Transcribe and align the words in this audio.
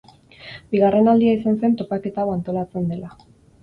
Bigarren 0.71 1.11
aldia 1.13 1.35
izan 1.41 1.61
zen 1.63 1.79
topaketa 1.85 2.27
hau 2.27 2.37
antolatzen 2.41 2.93
dela. 2.95 3.19